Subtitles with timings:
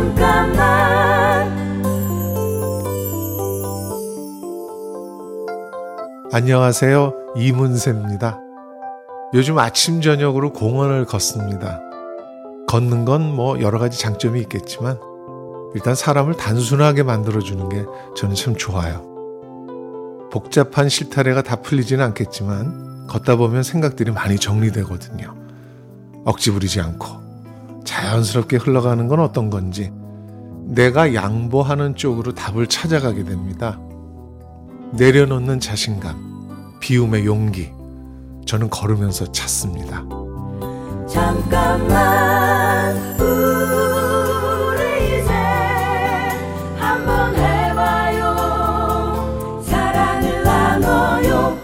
[0.00, 1.50] 잠깐만
[6.32, 7.12] 안녕하세요.
[7.36, 8.40] 이문세입니다.
[9.34, 11.82] 요즘 아침 저녁으로 공원을 걷습니다.
[12.66, 14.98] 걷는 건 뭐 여러 가지 장점이 있겠지만
[15.74, 17.84] 일단 사람을 단순하게 만들어주는 게
[18.16, 19.02] 저는 참 좋아요.
[20.32, 25.34] 복잡한 실타래가 다 풀리지는 않겠지만 걷다 보면 생각들이 많이 정리되거든요.
[26.24, 27.06] 억지 부리지 않고
[27.84, 29.92] 자연스럽게 흘러가는 건 어떤 건지
[30.64, 33.78] 내가 양보하는 쪽으로 답을 찾아가게 됩니다.
[34.92, 37.70] 내려놓는 자신감, 비움의 용기,
[38.46, 40.04] 저는 걸으면서 찾습니다.
[41.08, 45.32] 잠깐만 우리 이제
[46.76, 51.58] 한번 해봐요 사랑을 나눠요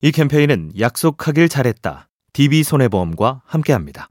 [0.00, 2.08] 이 캠페인은 약속하길 잘했다.
[2.32, 4.08] DB손해보험과 함께합니다.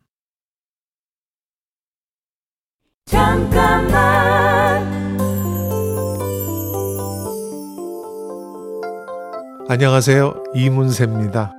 [3.07, 4.85] 잠깐만
[9.69, 10.43] 안녕하세요.
[10.53, 11.53] 이문세입니다.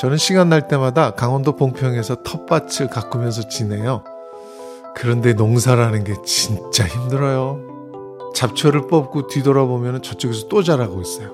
[0.00, 4.02] 저는 시간 날 때마다 강원도 봉평에서 텃밭을 가꾸면서 지내요.
[4.96, 7.60] 그런데 농사라는 게 진짜 힘들어요.
[8.34, 11.30] 잡초를 뽑고 뒤돌아보면 저쪽에서 또 자라고 있어요.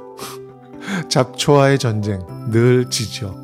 [1.08, 3.34] 잡초와의 전쟁 늘 지죠.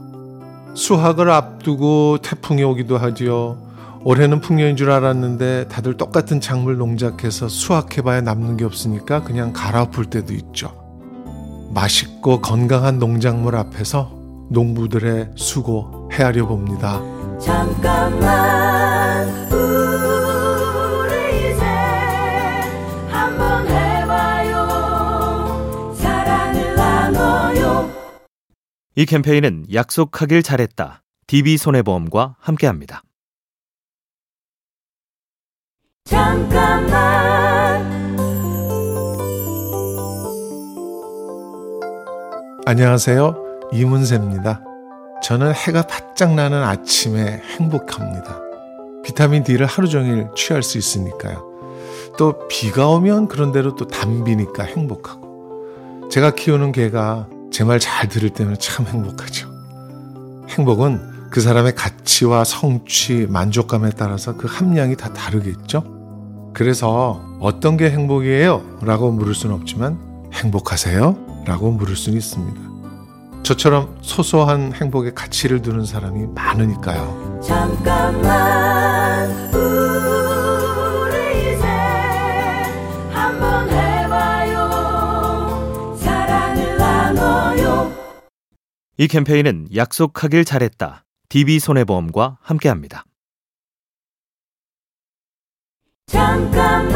[0.75, 3.74] 수확을 앞두고 태풍이 오기도 하지요.
[4.07, 10.35] 올해는 풍년인 줄 알았는데 다들 똑같은 작물 농작해서 수확해봐야 남는 게 없으니까 그냥 갈아엎을 때도
[10.35, 10.77] 있죠.
[11.73, 14.13] 맛있고 건강한 농작물 앞에서
[14.51, 17.01] 농부들의 수고 헤아려 봅니다.
[17.41, 21.65] 잠깐만 우리 이제
[23.09, 27.91] 한번 해봐요 사랑을 나눠요
[28.97, 31.01] 이 캠페인은 약속하길 잘했다.
[31.27, 33.03] DB손해보험과 함께합니다.
[36.05, 37.83] 잠깐만
[42.67, 43.35] 안녕하세요.
[43.73, 44.61] 이문세입니다.
[45.23, 48.39] 저는 해가 바짝 나는 아침에 행복합니다.
[49.03, 51.43] 비타민 D를 하루 종일 취할 수 있으니까요.
[52.19, 56.09] 또 비가 오면 그런대로 또 담비니까 행복하고.
[56.11, 59.49] 제가 키우는 개가 제 말 잘 들을 때는 참 행복하죠.
[60.51, 65.94] 행복은 그 사람의 가치와 성취, 만족감에 따라서 그 함량이 다 다르겠죠?
[66.55, 68.79] 그래서 어떤 게 행복이에요?
[68.83, 69.99] 라고 물을 수는 없지만
[70.33, 71.43] 행복하세요?
[71.47, 72.61] 라고 물을 수는 있습니다.
[73.43, 77.41] 저처럼 소소한 행복에 가치를 두는 사람이 많으니까요.
[77.45, 81.67] 잠깐만 우리 이제
[83.11, 84.71] 한번 해봐요
[85.97, 87.93] 사랑을 나눠요
[88.97, 91.05] 이 캠페인은 약속하길 잘했다.
[91.29, 93.05] DB손해보험과 함께합니다.
[96.07, 96.95] 잠깐만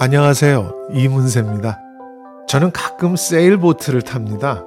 [0.00, 0.88] 안녕하세요.
[0.94, 1.78] 이문세입니다.
[2.48, 4.64] 저는 가끔 세일보트를 탑니다.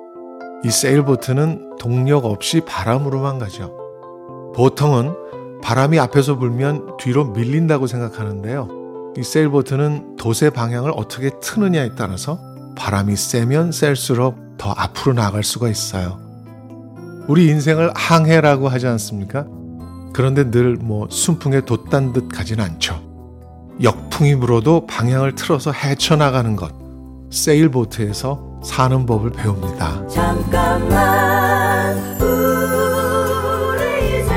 [0.63, 3.75] 이 세일보트는 동력 없이 바람으로만 가죠.
[4.56, 5.13] 보통은
[5.62, 9.13] 바람이 앞에서 불면 뒤로 밀린다고 생각하는데요.
[9.18, 12.40] 이 세일보트는 돛의 방향을 어떻게 트느냐에 따라서
[12.75, 16.28] 바람이 세면 셀수록 더 앞으로 나갈 수가 있어요.
[17.29, 19.45] 우리 인생을 항해라고 하지 않습니까?
[20.13, 23.07] 그런데 늘 뭐 순풍에 돛단 듯 가진 않죠.
[23.84, 26.73] 역풍이 불어도 방향을 틀어서 헤쳐나가는 것.
[27.29, 30.07] 세일보트에서 사는 법을 배웁니다.
[30.07, 34.34] 잠깐만 우리 이제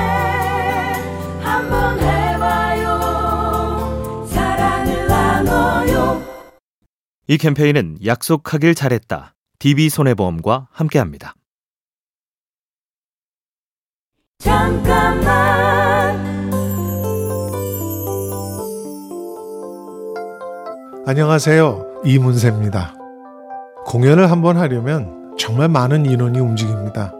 [1.40, 3.00] 한번 해봐요
[4.28, 6.22] 사랑을 나눠요
[7.26, 9.34] 이 캠페인은 약속하길 잘했다.
[9.58, 11.34] DB손해보험과 함께합니다.
[21.04, 22.02] 안녕하세요.
[22.04, 22.94] 이문세입니다.
[23.86, 27.12] 공연을 한번 하려면 정말 많은 인원이 움직입니다.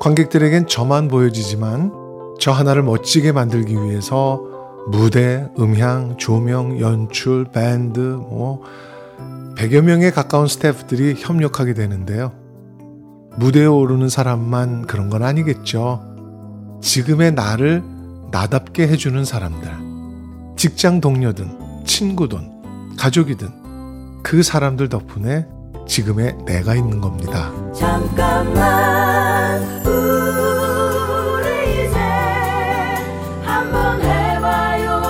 [0.00, 1.92] 관객들에겐 저만 보여지지만
[2.38, 4.42] 저 하나를 멋지게 만들기 위해서
[4.88, 8.62] 무대, 음향, 조명, 연출, 밴드, 뭐
[9.56, 12.32] 100여 명에 가까운 스태프들이 협력하게 되는데요.
[13.36, 16.09] 무대에 오르는 사람만 그런 건 아니겠죠.
[16.80, 17.82] 지금의 나를
[18.30, 19.70] 나답게 해주는 사람들.
[20.56, 25.46] 직장 동료든, 친구든, 가족이든 그 사람들 덕분에
[25.86, 27.50] 지금의 내가 있는 겁니다.
[27.72, 31.98] 잠깐만 우리 이제
[33.42, 35.00] 한번 해봐요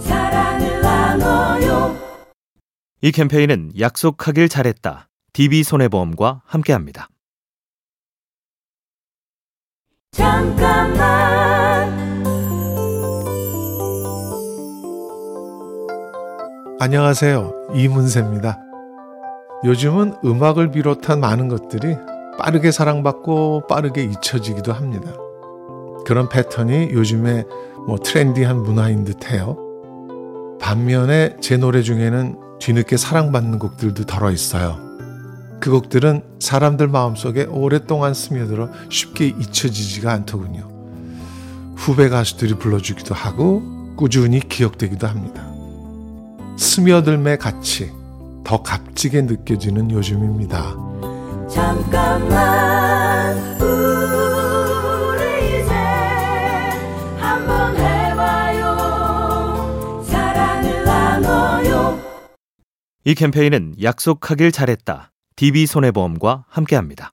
[0.00, 1.96] 사랑을 나눠요
[3.02, 5.08] 이 캠페인은 약속하길 잘했다.
[5.34, 7.08] DB손해보험과 함께합니다.
[10.12, 11.90] 잠깐만
[16.78, 17.70] 안녕하세요.
[17.74, 18.60] 이문세입니다.
[19.64, 21.96] 요즘은 음악을 비롯한 많은 것들이
[22.38, 25.10] 빠르게 사랑받고 빠르게 잊혀지기도 합니다.
[26.04, 27.44] 그런 패턴이 요즘에
[27.86, 29.56] 뭐 트렌디한 문화인 듯 해요.
[30.60, 34.91] 반면에 제 노래 중에는 뒤늦게 사랑받는 곡들도 덜어 있어요.
[35.62, 40.68] 그 곡들은 사람들 마음속에 오랫동안 스며들어 쉽게 잊혀지지가 않더군요.
[41.76, 43.62] 후배 가수들이 불러주기도 하고
[43.94, 45.46] 꾸준히 기억되기도 합니다.
[46.58, 47.92] 스며들매 같이
[48.42, 50.74] 더 값지게 느껴지는 요즘입니다.
[51.48, 55.72] 잠깐만 우리 이제
[57.20, 58.74] 한번 해봐요
[60.08, 62.00] 사랑을 나눠요
[63.04, 65.11] 이 캠페인은 약속하길 잘했다.
[65.36, 67.12] DB손해보험과 함께합니다.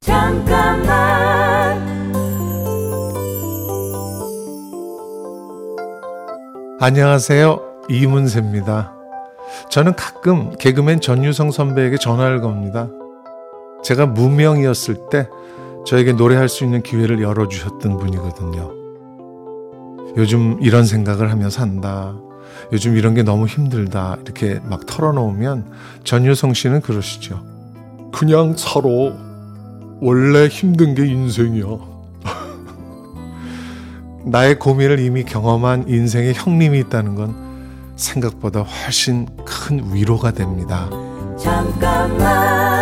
[0.00, 0.92] 잠깐만
[6.80, 7.84] 안녕하세요.
[7.88, 8.92] 이문세입니다.
[9.70, 12.88] 저는 가끔 개그맨 전유성 선배에게 전화를 겁니다.
[13.84, 15.28] 제가 무명이었을 때
[15.86, 18.72] 저에게 노래할 수 있는 기회를 열어주셨던 분이거든요.
[20.16, 22.16] 요즘 이런 생각을 하며 산다.
[22.72, 24.16] 요즘 이런 게 너무 힘들다.
[24.22, 25.66] 이렇게 막 털어놓으면
[26.04, 27.44] 전유성 씨는 그러시죠.
[28.12, 28.88] 그냥 살아.
[30.00, 31.64] 원래 힘든 게 인생이야.
[34.26, 37.34] 나의 고민을 이미 경험한 인생의 형님이 있다는 건
[37.96, 40.88] 생각보다 훨씬 큰 위로가 됩니다.
[41.38, 42.81] 잠깐만